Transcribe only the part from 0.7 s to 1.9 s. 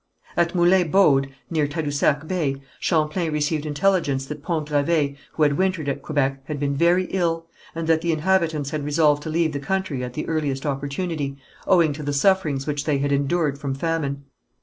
Baude, near